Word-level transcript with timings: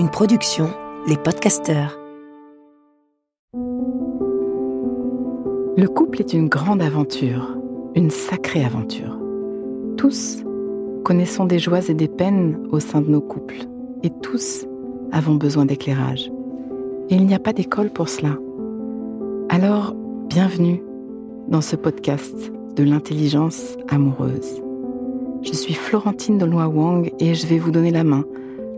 Une 0.00 0.08
production, 0.08 0.70
les 1.06 1.18
podcasteurs. 1.18 1.98
Le 5.76 5.86
couple 5.88 6.20
est 6.20 6.32
une 6.32 6.48
grande 6.48 6.80
aventure, 6.80 7.54
une 7.94 8.08
sacrée 8.08 8.64
aventure. 8.64 9.18
Tous 9.98 10.42
connaissons 11.04 11.44
des 11.44 11.58
joies 11.58 11.86
et 11.90 11.92
des 11.92 12.08
peines 12.08 12.66
au 12.72 12.80
sein 12.80 13.02
de 13.02 13.10
nos 13.10 13.20
couples, 13.20 13.66
et 14.02 14.08
tous 14.22 14.64
avons 15.12 15.34
besoin 15.34 15.66
d'éclairage. 15.66 16.32
Et 17.10 17.16
il 17.16 17.26
n'y 17.26 17.34
a 17.34 17.38
pas 17.38 17.52
d'école 17.52 17.90
pour 17.90 18.08
cela. 18.08 18.38
Alors, 19.50 19.94
bienvenue 20.30 20.82
dans 21.48 21.60
ce 21.60 21.76
podcast 21.76 22.50
de 22.74 22.84
l'intelligence 22.84 23.76
amoureuse. 23.90 24.62
Je 25.42 25.52
suis 25.52 25.74
Florentine 25.74 26.38
Dolnois 26.38 26.68
Wang 26.68 27.12
et 27.18 27.34
je 27.34 27.46
vais 27.46 27.58
vous 27.58 27.70
donner 27.70 27.90
la 27.90 28.04
main 28.04 28.24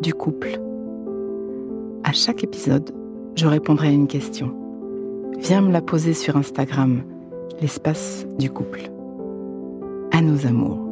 du 0.00 0.14
couple. 0.14 0.60
À 2.04 2.12
chaque 2.12 2.44
épisode, 2.44 2.94
je 3.34 3.46
répondrai 3.46 3.88
à 3.88 3.92
une 3.92 4.08
question. 4.08 4.54
Viens 5.38 5.60
me 5.60 5.72
la 5.72 5.82
poser 5.82 6.14
sur 6.14 6.36
Instagram, 6.36 7.02
l'espace 7.60 8.26
du 8.38 8.50
couple. 8.50 8.90
À 10.12 10.20
nos 10.20 10.46
amours. 10.46 10.82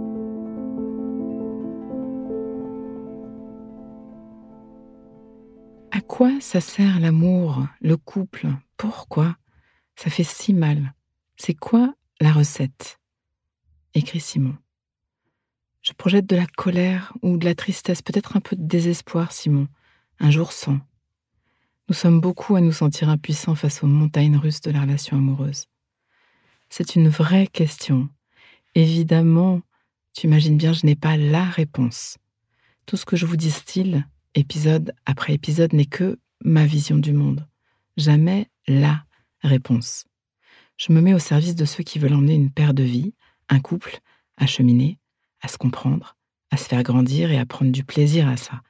À 5.91 6.01
quoi 6.01 6.31
ça 6.41 6.61
sert 6.61 7.01
l'amour, 7.01 7.63
le 7.81 7.97
couple? 7.97 8.49
Pourquoi? 8.77 9.37
Ça 9.97 10.11
fait 10.11 10.25
si 10.25 10.53
mal. 10.53 10.95
C'est 11.37 11.55
quoi 11.55 11.95
la 12.21 12.33
recette? 12.33 12.99
Écrit 13.95 14.21
Simon. 14.21 14.55
Je 15.85 15.93
projette 15.93 16.27
de 16.27 16.37
la 16.37 16.47
colère 16.47 17.13
ou 17.21 17.37
de 17.37 17.45
la 17.45 17.55
tristesse, 17.55 18.01
peut-être 18.01 18.39
un 18.39 18.41
peu 18.41 18.57
de 18.57 18.65
désespoir, 18.65 19.33
Simon, 19.33 19.69
un 20.19 20.31
jour 20.31 20.51
sans. 20.51 20.81
Nous 21.91 21.95
sommes 21.95 22.23
beaucoup 22.23 22.57
à 22.57 22.63
nous 22.63 22.73
sentir 22.73 23.11
impuissants 23.11 23.55
face 23.55 23.83
aux 23.83 23.87
montagnes 23.87 24.39
russes 24.39 24.63
de 24.63 24.71
la 24.71 24.81
relation 24.81 25.19
amoureuse. 25.19 25.67
C'est 26.71 26.97
une 26.97 27.11
vraie 27.11 27.47
question. 27.47 28.09
Évidemment, 28.75 29.61
tu 30.15 30.27
imagines 30.27 30.57
bien, 30.57 30.73
je 30.73 30.87
n'ai 30.87 30.97
pas 30.97 31.19
la 31.19 31.45
réponse. 31.45 32.17
Tout 32.87 32.97
ce 32.97 33.05
que 33.05 33.17
je 33.17 33.27
vous 33.27 33.37
distille, 33.37 34.03
épisode 34.35 34.95
après 35.05 35.35
épisode, 35.35 35.75
n'est 35.75 35.85
que 35.85 36.19
ma 36.43 36.65
vision 36.65 36.97
du 36.97 37.13
monde. 37.13 37.47
Jamais 37.99 38.49
la 38.67 39.05
réponse. 39.43 40.07
Je 40.79 40.95
me 40.95 41.03
mets 41.03 41.13
au 41.13 41.19
service 41.19 41.55
de 41.55 41.67
ceux 41.67 41.85
qui 41.85 41.99
veulent 41.99 42.15
emmener 42.15 42.35
une 42.35 42.51
paire 42.51 42.73
de 42.73 42.83
vie, 42.83 43.13
un 43.51 43.61
couple, 43.61 44.01
à 44.39 44.47
cheminer, 44.47 44.99
à 45.45 45.49
se 45.49 45.59
comprendre, 45.59 46.17
à 46.51 46.57
se 46.57 46.65
faire 46.65 46.83
grandir 46.83 47.31
et 47.31 47.39
à 47.39 47.45
prendre 47.45 47.71
du 47.71 47.85
plaisir 47.85 48.29
à 48.29 48.37
ça. 48.37 48.63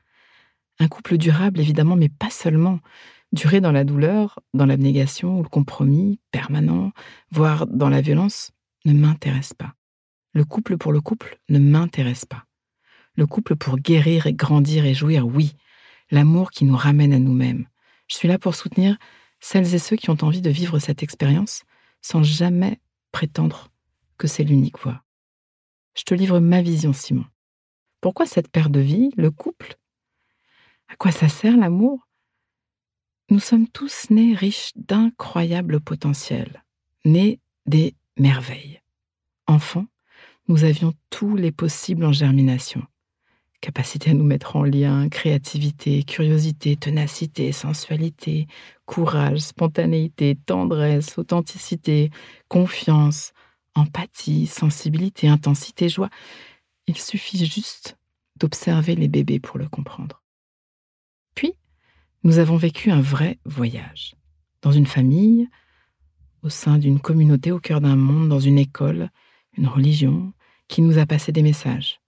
Un 0.80 0.88
couple 0.88 1.16
durable, 1.16 1.60
évidemment, 1.60 1.94
mais 1.94 2.08
pas 2.08 2.30
seulement. 2.30 2.80
Durer 3.32 3.60
dans 3.60 3.70
la 3.70 3.84
douleur, 3.84 4.40
dans 4.54 4.66
l'abnégation 4.66 5.38
ou 5.38 5.42
le 5.42 5.48
compromis 5.48 6.20
permanent, 6.32 6.90
voire 7.30 7.66
dans 7.68 7.88
la 7.88 8.00
violence, 8.00 8.50
ne 8.84 8.92
m'intéresse 8.92 9.54
pas. 9.54 9.74
Le 10.32 10.44
couple 10.44 10.76
pour 10.76 10.92
le 10.92 11.00
couple 11.00 11.38
ne 11.48 11.60
m'intéresse 11.60 12.24
pas. 12.24 12.44
Le 13.14 13.26
couple 13.26 13.54
pour 13.54 13.76
guérir 13.76 14.26
et 14.26 14.34
grandir 14.34 14.84
et 14.84 14.94
jouir, 14.94 15.26
oui. 15.26 15.54
L'amour 16.10 16.50
qui 16.50 16.64
nous 16.64 16.76
ramène 16.76 17.12
à 17.12 17.20
nous-mêmes. 17.20 17.66
Je 18.08 18.16
suis 18.16 18.28
là 18.28 18.38
pour 18.38 18.56
soutenir 18.56 18.98
celles 19.38 19.74
et 19.74 19.78
ceux 19.78 19.96
qui 19.96 20.10
ont 20.10 20.18
envie 20.22 20.42
de 20.42 20.50
vivre 20.50 20.80
cette 20.80 21.04
expérience 21.04 21.62
sans 22.02 22.24
jamais 22.24 22.80
prétendre 23.12 23.68
que 24.18 24.26
c'est 24.26 24.44
l'unique 24.44 24.78
voie 24.80 25.03
je 25.94 26.02
te 26.04 26.14
livre 26.14 26.40
ma 26.40 26.62
vision, 26.62 26.92
Simon. 26.92 27.24
Pourquoi 28.00 28.26
cette 28.26 28.48
paire 28.48 28.70
de 28.70 28.80
vie, 28.80 29.10
le 29.16 29.30
couple? 29.30 29.76
À 30.88 30.96
quoi 30.96 31.10
ça 31.10 31.28
sert 31.28 31.56
l'amour? 31.56 32.06
Nous 33.30 33.38
sommes 33.38 33.68
tous 33.68 34.10
nés 34.10 34.34
riches 34.34 34.72
d'incroyables 34.76 35.80
potentiels, 35.80 36.62
nés 37.04 37.40
des 37.66 37.94
merveilles. 38.18 38.80
Enfants, 39.46 39.86
nous 40.48 40.64
avions 40.64 40.92
tous 41.08 41.36
les 41.36 41.52
possibles 41.52 42.04
en 42.04 42.12
germination. 42.12 42.82
Capacité 43.62 44.10
à 44.10 44.14
nous 44.14 44.24
mettre 44.24 44.56
en 44.56 44.62
lien, 44.62 45.08
créativité, 45.08 46.02
curiosité, 46.02 46.76
ténacité, 46.76 47.50
sensualité, 47.50 48.46
courage, 48.84 49.38
spontanéité, 49.38 50.36
tendresse, 50.44 51.16
authenticité, 51.16 52.10
confiance, 52.48 53.32
empathie, 53.74 54.46
sensibilité, 54.46 55.28
intensité, 55.28 55.88
joie. 55.88 56.10
Il 56.86 56.98
suffit 56.98 57.44
juste 57.44 57.96
d'observer 58.36 58.94
les 58.94 59.08
bébés 59.08 59.40
pour 59.40 59.58
le 59.58 59.68
comprendre. 59.68 60.22
Puis, 61.34 61.54
nous 62.22 62.38
avons 62.38 62.56
vécu 62.56 62.90
un 62.90 63.00
vrai 63.00 63.38
voyage. 63.44 64.14
Dans 64.62 64.72
une 64.72 64.86
famille, 64.86 65.48
au 66.42 66.48
sein 66.48 66.78
d'une 66.78 67.00
communauté, 67.00 67.52
au 67.52 67.60
cœur 67.60 67.80
d'un 67.80 67.96
monde, 67.96 68.28
dans 68.28 68.40
une 68.40 68.58
école, 68.58 69.10
une 69.56 69.66
religion, 69.66 70.32
qui 70.68 70.82
nous 70.82 70.98
a 70.98 71.06
passé 71.06 71.32
des 71.32 71.42
messages, 71.42 72.00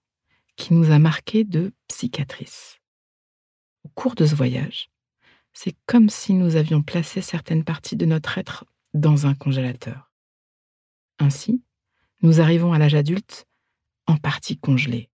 qui 0.55 0.73
nous 0.73 0.91
a 0.91 0.99
marqué 0.99 1.43
de 1.43 1.73
cicatrices. 1.91 2.79
Au 3.83 3.89
cours 3.89 4.15
de 4.15 4.25
ce 4.25 4.35
voyage, 4.35 4.89
c'est 5.53 5.75
comme 5.85 6.09
si 6.09 6.33
nous 6.33 6.55
avions 6.55 6.83
placé 6.83 7.21
certaines 7.21 7.63
parties 7.63 7.95
de 7.95 8.05
notre 8.05 8.37
être 8.37 8.65
dans 8.93 9.25
un 9.25 9.33
congélateur. 9.33 10.06
Ainsi, 11.19 11.61
nous 12.21 12.41
arrivons 12.41 12.73
à 12.73 12.79
l'âge 12.79 12.95
adulte 12.95 13.47
en 14.05 14.17
partie 14.17 14.57
congelé. 14.57 15.09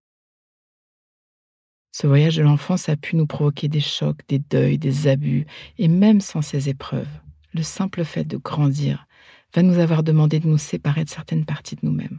Ce 1.92 2.06
voyage 2.06 2.36
de 2.36 2.42
l'enfance 2.42 2.88
a 2.88 2.96
pu 2.96 3.16
nous 3.16 3.26
provoquer 3.26 3.68
des 3.68 3.80
chocs, 3.80 4.20
des 4.28 4.40
deuils, 4.40 4.78
des 4.78 5.06
abus, 5.06 5.46
et 5.78 5.88
même 5.88 6.20
sans 6.20 6.42
ces 6.42 6.68
épreuves, 6.68 7.20
le 7.52 7.62
simple 7.62 8.04
fait 8.04 8.24
de 8.24 8.36
grandir 8.36 9.06
va 9.54 9.62
nous 9.62 9.78
avoir 9.78 10.02
demandé 10.02 10.40
de 10.40 10.48
nous 10.48 10.58
séparer 10.58 11.04
de 11.04 11.08
certaines 11.08 11.44
parties 11.44 11.76
de 11.76 11.86
nous-mêmes. 11.86 12.18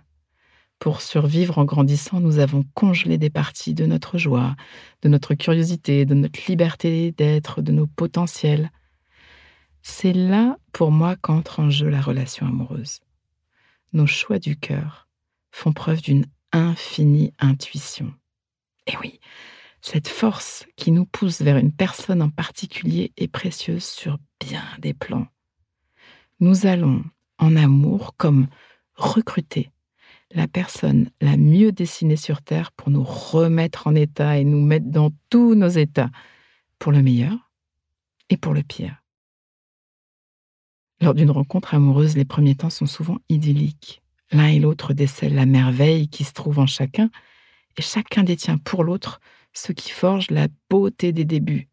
Pour 0.80 1.02
survivre 1.02 1.58
en 1.58 1.66
grandissant, 1.66 2.20
nous 2.22 2.40
avons 2.40 2.64
congelé 2.74 3.18
des 3.18 3.30
parties 3.30 3.74
de 3.74 3.86
notre 3.86 4.18
joie, 4.18 4.56
de 5.02 5.10
notre 5.10 5.34
curiosité, 5.34 6.06
de 6.06 6.14
notre 6.14 6.40
liberté 6.48 7.12
d'être, 7.12 7.62
de 7.62 7.72
nos 7.72 7.88
potentiels. 7.88 8.72
C'est 9.82 10.14
là, 10.14 10.58
pour 10.72 10.92
moi, 10.92 11.16
qu'entre 11.18 11.60
en 11.60 11.70
jeu 11.70 11.90
la 11.90 12.02
relation 12.02 12.48
amoureuse 12.48 13.00
nos 13.96 14.08
choix 14.08 14.40
du 14.40 14.58
cœur 14.58 15.08
font 15.52 15.74
preuve 15.74 16.02
d'une 16.02 16.26
infinie 16.52 17.34
intuition. 17.40 18.14
Et 18.88 18.98
oui, 19.02 19.20
cette 19.82 20.08
force 20.08 20.66
qui 20.76 20.92
nous 20.92 21.06
pousse 21.06 21.42
vers 21.42 21.58
une 21.58 21.72
personne 21.72 22.22
en 22.22 22.30
particulier 22.30 23.14
est 23.18 23.28
précieuse 23.28 23.86
sur 23.86 24.20
bien 24.40 24.64
des 24.80 24.94
plans. 24.94 25.28
Nous 26.40 26.66
allons, 26.66 27.04
en 27.38 27.56
amour, 27.56 28.16
comme 28.18 28.48
recruter 28.96 29.72
la 30.32 30.48
personne 30.48 31.10
la 31.22 31.38
mieux 31.38 31.72
dessinée 31.72 32.18
sur 32.18 32.42
Terre 32.42 32.72
pour 32.74 32.90
nous 32.90 33.04
remettre 33.04 33.88
en 33.88 33.96
état 33.96 34.38
et 34.38 34.44
nous 34.44 34.62
mettre 34.62 34.88
dans 34.88 35.12
tous 35.30 35.56
nos 35.56 35.70
états, 35.70 36.10
pour 36.80 36.92
le 36.92 37.02
meilleur 37.02 37.52
et 38.30 38.38
pour 38.38 38.54
le 38.54 38.64
pire. 38.64 39.05
Lors 41.02 41.14
d'une 41.14 41.32
rencontre 41.32 41.74
amoureuse, 41.74 42.16
les 42.16 42.26
premiers 42.26 42.56
temps 42.56 42.70
sont 42.70 42.86
souvent 42.86 43.18
idylliques. 43.30 44.02
L'un 44.32 44.48
et 44.48 44.60
l'autre 44.60 44.94
décèlent 44.94 45.36
la 45.36 45.46
merveille 45.46 46.08
qui 46.08 46.24
se 46.24 46.34
trouve 46.34 46.60
en 46.60 46.66
chacun, 46.66 47.10
et 47.78 47.82
chacun 47.82 48.24
détient 48.24 48.58
pour 48.58 48.84
l'autre 48.84 49.20
ce 49.54 49.72
qui 49.72 49.92
forge 49.92 50.32
la 50.32 50.48
beauté 50.70 51.12
des 51.12 51.26
débuts. 51.26 51.68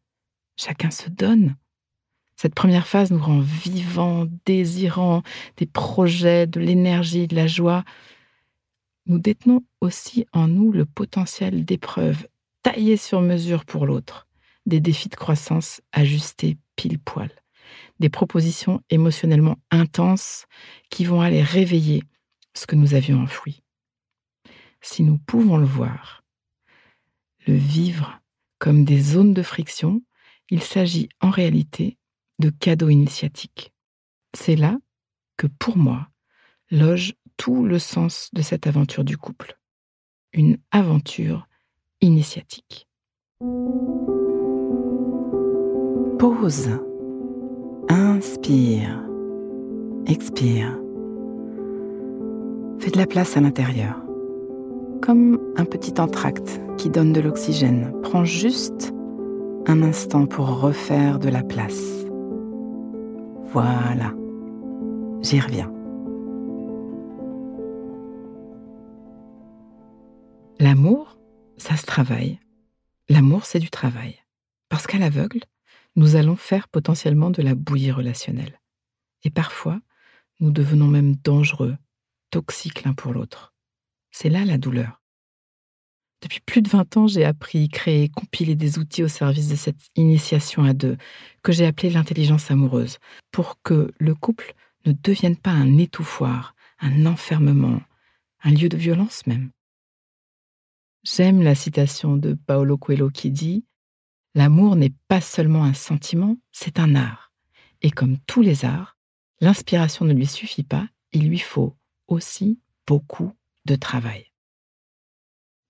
Chacun 0.56 0.90
se 0.90 1.08
donne. 1.08 1.56
Cette 2.36 2.54
première 2.54 2.86
phase 2.86 3.10
nous 3.10 3.22
rend 3.22 3.40
vivants, 3.40 4.26
désirants, 4.44 5.22
des 5.56 5.66
projets, 5.66 6.46
de 6.46 6.60
l'énergie, 6.60 7.28
de 7.28 7.36
la 7.36 7.46
joie. 7.46 7.84
Nous 9.06 9.18
détenons 9.18 9.64
aussi 9.80 10.26
en 10.32 10.48
nous 10.48 10.72
le 10.72 10.84
potentiel 10.84 11.64
d'épreuves 11.64 12.26
taillées 12.62 12.96
sur 12.96 13.20
mesure 13.20 13.64
pour 13.64 13.86
l'autre, 13.86 14.26
des 14.66 14.80
défis 14.80 15.08
de 15.08 15.16
croissance 15.16 15.80
ajustés 15.92 16.56
pile 16.76 16.98
poil 16.98 17.41
des 17.98 18.08
propositions 18.08 18.80
émotionnellement 18.90 19.56
intenses 19.70 20.46
qui 20.90 21.04
vont 21.04 21.20
aller 21.20 21.42
réveiller 21.42 22.02
ce 22.54 22.66
que 22.66 22.76
nous 22.76 22.94
avions 22.94 23.20
enfoui. 23.20 23.62
Si 24.80 25.02
nous 25.02 25.18
pouvons 25.18 25.56
le 25.56 25.66
voir, 25.66 26.24
le 27.46 27.54
vivre 27.54 28.20
comme 28.58 28.84
des 28.84 29.00
zones 29.00 29.34
de 29.34 29.42
friction, 29.42 30.02
il 30.50 30.62
s'agit 30.62 31.08
en 31.20 31.30
réalité 31.30 31.98
de 32.38 32.50
cadeaux 32.50 32.88
initiatiques. 32.88 33.72
C'est 34.34 34.56
là 34.56 34.78
que, 35.36 35.46
pour 35.46 35.76
moi, 35.76 36.08
loge 36.70 37.14
tout 37.36 37.64
le 37.64 37.78
sens 37.78 38.28
de 38.32 38.42
cette 38.42 38.66
aventure 38.66 39.04
du 39.04 39.16
couple. 39.16 39.58
Une 40.32 40.58
aventure 40.70 41.48
initiatique. 42.00 42.88
Pause. 46.18 46.91
Inspire. 48.22 49.04
Expire. 50.06 50.78
Fais 52.78 52.92
de 52.92 52.96
la 52.96 53.06
place 53.08 53.36
à 53.36 53.40
l'intérieur. 53.40 53.96
Comme 55.00 55.40
un 55.56 55.64
petit 55.64 56.00
entracte 56.00 56.60
qui 56.78 56.88
donne 56.88 57.12
de 57.12 57.20
l'oxygène. 57.20 57.92
Prends 58.04 58.24
juste 58.24 58.94
un 59.66 59.82
instant 59.82 60.26
pour 60.26 60.60
refaire 60.60 61.18
de 61.18 61.28
la 61.28 61.42
place. 61.42 62.06
Voilà. 63.52 64.14
J'y 65.22 65.40
reviens. 65.40 65.72
L'amour, 70.60 71.18
ça 71.56 71.74
se 71.74 71.86
travaille. 71.86 72.38
L'amour, 73.08 73.46
c'est 73.46 73.58
du 73.58 73.70
travail. 73.70 74.14
Parce 74.68 74.86
qu'à 74.86 74.98
l'aveugle, 74.98 75.40
nous 75.96 76.16
allons 76.16 76.36
faire 76.36 76.68
potentiellement 76.68 77.30
de 77.30 77.42
la 77.42 77.54
bouillie 77.54 77.92
relationnelle. 77.92 78.60
Et 79.24 79.30
parfois, 79.30 79.80
nous 80.40 80.50
devenons 80.50 80.88
même 80.88 81.16
dangereux, 81.16 81.76
toxiques 82.30 82.84
l'un 82.84 82.94
pour 82.94 83.12
l'autre. 83.12 83.54
C'est 84.10 84.28
là 84.28 84.44
la 84.44 84.58
douleur. 84.58 85.00
Depuis 86.22 86.40
plus 86.40 86.62
de 86.62 86.68
20 86.68 86.96
ans, 86.96 87.06
j'ai 87.08 87.24
appris, 87.24 87.68
créé, 87.68 88.08
compilé 88.08 88.54
des 88.54 88.78
outils 88.78 89.02
au 89.02 89.08
service 89.08 89.48
de 89.48 89.56
cette 89.56 89.80
initiation 89.96 90.62
à 90.62 90.72
deux, 90.72 90.96
que 91.42 91.50
j'ai 91.50 91.66
appelée 91.66 91.90
l'intelligence 91.90 92.50
amoureuse, 92.50 92.98
pour 93.32 93.60
que 93.62 93.92
le 93.98 94.14
couple 94.14 94.54
ne 94.86 94.92
devienne 94.92 95.36
pas 95.36 95.50
un 95.50 95.78
étouffoir, 95.78 96.54
un 96.78 97.06
enfermement, 97.06 97.80
un 98.44 98.50
lieu 98.50 98.68
de 98.68 98.76
violence 98.76 99.26
même. 99.26 99.50
J'aime 101.04 101.42
la 101.42 101.56
citation 101.56 102.16
de 102.16 102.34
Paolo 102.34 102.78
Coelho 102.78 103.10
qui 103.10 103.32
dit 103.32 103.64
L'amour 104.34 104.76
n'est 104.76 104.94
pas 105.08 105.20
seulement 105.20 105.64
un 105.64 105.74
sentiment, 105.74 106.36
c'est 106.52 106.78
un 106.78 106.94
art. 106.94 107.32
Et 107.82 107.90
comme 107.90 108.18
tous 108.26 108.42
les 108.42 108.64
arts, 108.64 108.96
l'inspiration 109.40 110.04
ne 110.04 110.14
lui 110.14 110.26
suffit 110.26 110.62
pas, 110.62 110.86
il 111.12 111.28
lui 111.28 111.38
faut 111.38 111.76
aussi 112.08 112.60
beaucoup 112.86 113.32
de 113.66 113.74
travail. 113.76 114.26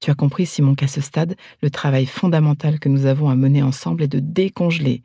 Tu 0.01 0.11
as 0.11 0.15
compris, 0.15 0.47
Simon, 0.47 0.75
qu'à 0.75 0.89
ce 0.89 1.01
stade, 1.01 1.37
le 1.61 1.71
travail 1.71 2.07
fondamental 2.07 2.81
que 2.81 2.89
nous 2.89 3.07
avons 3.07 3.31
à 3.31 3.37
mener 3.37 3.63
ensemble 3.63 4.03
est 4.03 4.09
de 4.09 4.19
décongeler, 4.19 5.03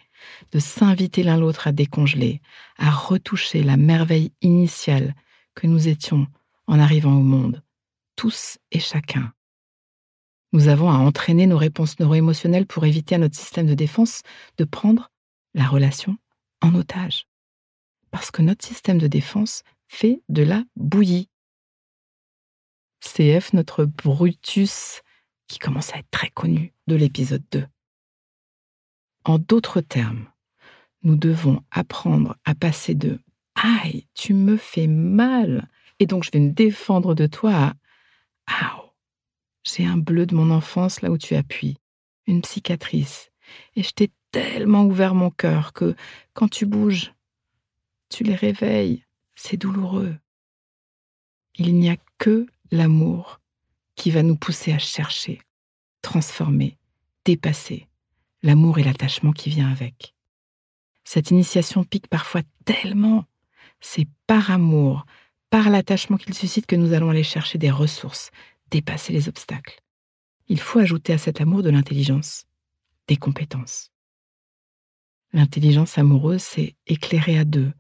de 0.51 0.59
s'inviter 0.59 1.21
l'un 1.21 1.37
l'autre 1.37 1.67
à 1.67 1.71
décongeler, 1.71 2.41
à 2.77 2.89
retoucher 2.89 3.61
la 3.61 3.77
merveille 3.77 4.31
initiale 4.41 5.15
que 5.53 5.67
nous 5.67 5.87
étions 5.87 6.25
en 6.65 6.79
arrivant 6.79 7.13
au 7.13 7.21
monde, 7.21 7.63
tous 8.15 8.57
et 8.71 8.79
chacun. 8.79 9.31
Nous 10.57 10.69
avons 10.69 10.89
à 10.89 10.95
entraîner 10.95 11.45
nos 11.45 11.59
réponses 11.59 11.99
neuroémotionnelles 11.99 12.65
pour 12.65 12.83
éviter 12.83 13.13
à 13.13 13.19
notre 13.19 13.37
système 13.37 13.67
de 13.67 13.75
défense 13.75 14.23
de 14.57 14.63
prendre 14.63 15.11
la 15.53 15.67
relation 15.67 16.17
en 16.61 16.73
otage. 16.73 17.27
Parce 18.09 18.31
que 18.31 18.41
notre 18.41 18.65
système 18.65 18.97
de 18.97 19.05
défense 19.05 19.61
fait 19.85 20.23
de 20.29 20.41
la 20.41 20.63
bouillie. 20.75 21.29
CF, 23.01 23.53
notre 23.53 23.85
Brutus, 23.85 25.03
qui 25.47 25.59
commence 25.59 25.93
à 25.93 25.99
être 25.99 26.09
très 26.09 26.31
connu 26.31 26.73
de 26.87 26.95
l'épisode 26.95 27.43
2. 27.51 27.67
En 29.25 29.37
d'autres 29.37 29.81
termes, 29.81 30.25
nous 31.03 31.17
devons 31.17 31.61
apprendre 31.69 32.35
à 32.45 32.55
passer 32.55 32.95
de 32.95 33.19
Aïe, 33.53 34.07
tu 34.15 34.33
me 34.33 34.57
fais 34.57 34.87
mal, 34.87 35.69
et 35.99 36.07
donc 36.07 36.23
je 36.23 36.31
vais 36.31 36.39
me 36.39 36.51
défendre 36.51 37.13
de 37.13 37.27
toi 37.27 37.75
à 38.47 38.86
j'ai 39.67 39.85
un 39.85 39.97
bleu 39.97 40.25
de 40.25 40.35
mon 40.35 40.51
enfance 40.51 41.01
là 41.01 41.11
où 41.11 41.17
tu 41.17 41.35
appuies, 41.35 41.77
une 42.25 42.43
cicatrice, 42.43 43.31
et 43.75 43.83
je 43.83 43.91
t'ai 43.91 44.11
tellement 44.31 44.85
ouvert 44.85 45.15
mon 45.15 45.29
cœur 45.29 45.73
que 45.73 45.95
quand 46.33 46.47
tu 46.47 46.65
bouges, 46.65 47.13
tu 48.09 48.23
les 48.23 48.35
réveilles, 48.35 49.03
c'est 49.35 49.57
douloureux. 49.57 50.15
Il 51.55 51.75
n'y 51.75 51.89
a 51.89 51.97
que 52.17 52.47
l'amour 52.71 53.39
qui 53.95 54.11
va 54.11 54.23
nous 54.23 54.35
pousser 54.35 54.73
à 54.73 54.79
chercher, 54.79 55.41
transformer, 56.01 56.77
dépasser 57.25 57.87
l'amour 58.43 58.79
et 58.79 58.83
l'attachement 58.83 59.31
qui 59.31 59.49
vient 59.49 59.69
avec. 59.69 60.13
Cette 61.03 61.31
initiation 61.31 61.83
pique 61.83 62.07
parfois 62.07 62.41
tellement. 62.65 63.25
C'est 63.79 64.07
par 64.25 64.51
amour, 64.51 65.05
par 65.49 65.69
l'attachement 65.69 66.17
qu'il 66.17 66.33
suscite 66.33 66.65
que 66.65 66.75
nous 66.75 66.93
allons 66.93 67.09
aller 67.09 67.23
chercher 67.23 67.57
des 67.57 67.71
ressources, 67.71 68.31
dépasser 68.71 69.13
les 69.13 69.29
obstacles. 69.29 69.81
Il 70.47 70.59
faut 70.59 70.79
ajouter 70.79 71.13
à 71.13 71.17
cet 71.17 71.41
amour 71.41 71.63
de 71.63 71.69
l'intelligence, 71.69 72.45
des 73.07 73.17
compétences. 73.17 73.91
L'intelligence 75.33 75.97
amoureuse, 75.97 76.41
c'est 76.41 76.75
éclairer 76.87 77.37
à 77.37 77.45
deux, 77.45 77.73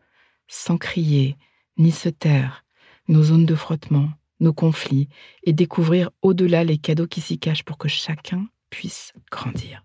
sans 0.47 0.77
crier, 0.77 1.37
ni 1.77 1.91
se 1.91 2.09
taire, 2.09 2.65
nos 3.07 3.23
zones 3.23 3.45
de 3.45 3.55
frottement, 3.55 4.11
nos 4.39 4.53
conflits, 4.53 5.07
et 5.43 5.53
découvrir 5.53 6.09
au-delà 6.21 6.63
les 6.63 6.77
cadeaux 6.77 7.07
qui 7.07 7.21
s'y 7.21 7.39
cachent 7.39 7.63
pour 7.63 7.77
que 7.77 7.87
chacun 7.87 8.47
puisse 8.69 9.13
grandir. 9.31 9.83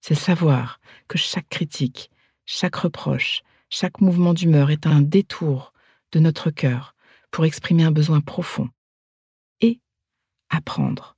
C'est 0.00 0.14
savoir 0.14 0.80
que 1.08 1.18
chaque 1.18 1.48
critique, 1.48 2.10
chaque 2.46 2.76
reproche, 2.76 3.42
chaque 3.68 4.00
mouvement 4.00 4.34
d'humeur 4.34 4.70
est 4.70 4.86
un 4.86 5.00
détour 5.00 5.72
de 6.12 6.20
notre 6.20 6.50
cœur 6.50 6.94
pour 7.30 7.44
exprimer 7.44 7.84
un 7.84 7.92
besoin 7.92 8.20
profond, 8.20 8.68
apprendre 10.50 11.16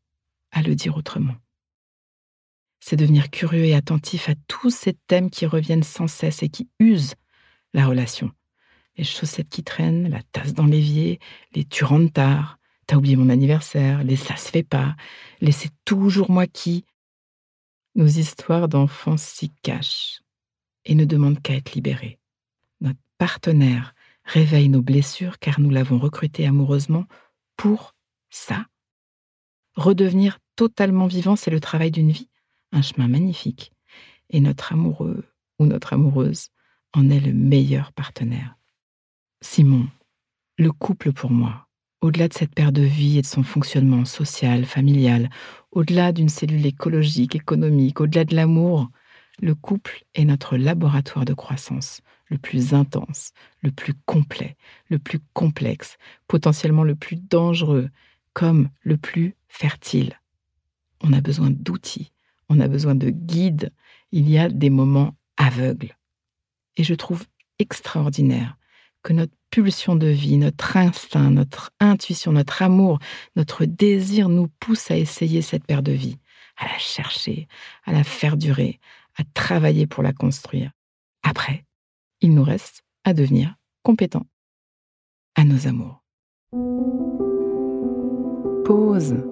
à 0.50 0.62
le 0.62 0.74
dire 0.74 0.96
autrement. 0.96 1.34
C'est 2.80 2.96
devenir 2.96 3.30
curieux 3.30 3.64
et 3.64 3.74
attentif 3.74 4.28
à 4.28 4.34
tous 4.48 4.70
ces 4.70 4.94
thèmes 5.06 5.30
qui 5.30 5.46
reviennent 5.46 5.82
sans 5.82 6.08
cesse 6.08 6.42
et 6.42 6.48
qui 6.48 6.68
usent 6.78 7.14
la 7.74 7.86
relation. 7.86 8.30
Les 8.96 9.04
chaussettes 9.04 9.48
qui 9.48 9.64
traînent, 9.64 10.08
la 10.08 10.22
tasse 10.22 10.52
dans 10.52 10.66
l'évier, 10.66 11.18
les 11.54 11.64
tu 11.64 11.84
rentres 11.84 12.12
tard, 12.12 12.58
t'as 12.86 12.96
oublié 12.96 13.16
mon 13.16 13.30
anniversaire, 13.30 14.04
les 14.04 14.16
ça 14.16 14.36
se 14.36 14.50
fait 14.50 14.62
pas, 14.62 14.96
les 15.40 15.52
c'est 15.52 15.72
toujours 15.84 16.30
moi 16.30 16.46
qui. 16.46 16.84
Nos 17.94 18.06
histoires 18.06 18.68
d'enfants 18.68 19.16
s'y 19.16 19.50
cachent 19.62 20.22
et 20.84 20.94
ne 20.94 21.04
demandent 21.04 21.40
qu'à 21.40 21.54
être 21.54 21.74
libérées. 21.74 22.18
Notre 22.80 23.00
partenaire 23.18 23.94
réveille 24.24 24.68
nos 24.68 24.82
blessures 24.82 25.38
car 25.38 25.60
nous 25.60 25.70
l'avons 25.70 25.98
recruté 25.98 26.46
amoureusement 26.46 27.06
pour 27.56 27.94
ça. 28.30 28.66
Redevenir 29.76 30.38
totalement 30.56 31.06
vivant, 31.06 31.36
c'est 31.36 31.50
le 31.50 31.60
travail 31.60 31.90
d'une 31.90 32.10
vie, 32.10 32.28
un 32.72 32.82
chemin 32.82 33.08
magnifique. 33.08 33.72
Et 34.30 34.40
notre 34.40 34.72
amoureux 34.72 35.24
ou 35.58 35.66
notre 35.66 35.92
amoureuse 35.92 36.48
en 36.94 37.10
est 37.10 37.20
le 37.20 37.32
meilleur 37.32 37.92
partenaire. 37.92 38.56
Simon, 39.40 39.88
le 40.58 40.72
couple 40.72 41.12
pour 41.12 41.30
moi, 41.30 41.66
au-delà 42.00 42.28
de 42.28 42.34
cette 42.34 42.54
paire 42.54 42.72
de 42.72 42.82
vie 42.82 43.18
et 43.18 43.22
de 43.22 43.26
son 43.26 43.42
fonctionnement 43.42 44.04
social, 44.04 44.64
familial, 44.64 45.30
au-delà 45.70 46.12
d'une 46.12 46.28
cellule 46.28 46.66
écologique, 46.66 47.34
économique, 47.34 48.00
au-delà 48.00 48.24
de 48.24 48.34
l'amour, 48.34 48.90
le 49.40 49.54
couple 49.54 50.04
est 50.14 50.24
notre 50.24 50.56
laboratoire 50.56 51.24
de 51.24 51.34
croissance, 51.34 52.02
le 52.26 52.38
plus 52.38 52.74
intense, 52.74 53.32
le 53.62 53.70
plus 53.70 53.94
complet, 54.06 54.56
le 54.88 54.98
plus 54.98 55.20
complexe, 55.32 55.96
potentiellement 56.28 56.84
le 56.84 56.94
plus 56.94 57.16
dangereux, 57.16 57.88
comme 58.34 58.68
le 58.82 58.96
plus 58.96 59.34
fertile. 59.52 60.18
On 61.02 61.12
a 61.12 61.20
besoin 61.20 61.50
d'outils, 61.50 62.12
on 62.48 62.58
a 62.58 62.68
besoin 62.68 62.94
de 62.94 63.10
guides, 63.10 63.72
il 64.10 64.28
y 64.28 64.38
a 64.38 64.48
des 64.48 64.70
moments 64.70 65.14
aveugles. 65.36 65.96
Et 66.76 66.84
je 66.84 66.94
trouve 66.94 67.26
extraordinaire 67.58 68.56
que 69.02 69.12
notre 69.12 69.34
pulsion 69.50 69.94
de 69.94 70.06
vie, 70.06 70.38
notre 70.38 70.76
instinct, 70.76 71.30
notre 71.30 71.70
intuition, 71.80 72.32
notre 72.32 72.62
amour, 72.62 72.98
notre 73.36 73.66
désir 73.66 74.28
nous 74.28 74.48
pousse 74.60 74.90
à 74.90 74.96
essayer 74.96 75.42
cette 75.42 75.66
paire 75.66 75.82
de 75.82 75.92
vie, 75.92 76.18
à 76.56 76.66
la 76.66 76.78
chercher, 76.78 77.46
à 77.84 77.92
la 77.92 78.04
faire 78.04 78.36
durer, 78.36 78.80
à 79.16 79.24
travailler 79.34 79.86
pour 79.86 80.02
la 80.02 80.12
construire. 80.12 80.70
Après, 81.22 81.66
il 82.20 82.34
nous 82.34 82.44
reste 82.44 82.84
à 83.04 83.12
devenir 83.12 83.54
compétents 83.82 84.26
à 85.34 85.44
nos 85.44 85.66
amours. 85.66 86.02
Pause. 88.64 89.31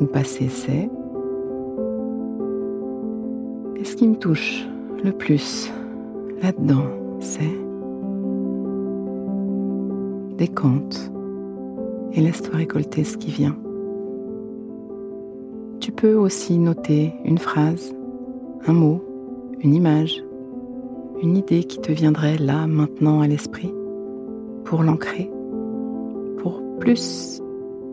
ou 0.00 0.06
passée, 0.06 0.48
c'est 0.48 0.88
et 3.82 3.84
ce 3.84 3.96
qui 3.96 4.06
me 4.06 4.14
touche 4.14 4.64
le 5.02 5.10
plus 5.10 5.68
là-dedans, 6.40 6.84
c'est 7.18 7.58
décante 10.36 11.10
et 12.12 12.20
laisse-toi 12.20 12.58
récolter 12.58 13.02
ce 13.02 13.16
qui 13.16 13.32
vient. 13.32 13.56
Tu 15.80 15.90
peux 15.90 16.14
aussi 16.14 16.58
noter 16.58 17.12
une 17.24 17.38
phrase, 17.38 17.92
un 18.68 18.72
mot, 18.72 19.02
une 19.58 19.74
image, 19.74 20.22
une 21.20 21.36
idée 21.36 21.64
qui 21.64 21.80
te 21.80 21.90
viendrait 21.90 22.38
là, 22.38 22.68
maintenant 22.68 23.20
à 23.20 23.26
l'esprit, 23.26 23.74
pour 24.64 24.84
l'ancrer, 24.84 25.28
pour 26.38 26.62
plus 26.78 27.41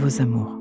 Vos 0.00 0.22
amours. 0.22 0.56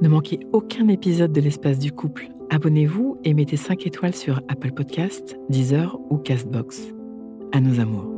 Ne 0.00 0.08
manquez 0.08 0.40
aucun 0.52 0.88
épisode 0.88 1.32
de 1.32 1.40
l'espace 1.42 1.78
du 1.78 1.92
couple. 1.92 2.28
Abonnez-vous 2.48 3.13
et 3.24 3.34
mettez 3.34 3.56
5 3.56 3.86
étoiles 3.86 4.14
sur 4.14 4.40
Apple 4.48 4.72
Podcasts, 4.72 5.36
Deezer 5.48 5.98
ou 6.10 6.18
Castbox. 6.18 6.94
À 7.52 7.60
nos 7.60 7.80
amours. 7.80 8.13